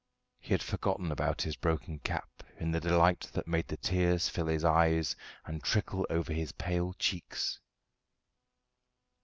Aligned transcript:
He 0.39 0.55
had 0.55 0.63
forgotten 0.63 1.11
about 1.11 1.43
his 1.43 1.55
broken 1.55 1.99
cap 1.99 2.27
in 2.57 2.71
the 2.71 2.79
delight 2.79 3.29
that 3.33 3.47
made 3.47 3.67
the 3.67 3.77
tears 3.77 4.27
fill 4.29 4.47
his 4.47 4.65
eyes 4.65 5.15
and 5.45 5.61
trickle 5.61 6.07
over 6.09 6.33
his 6.33 6.53
pale 6.53 6.93
cheeks. 6.93 7.59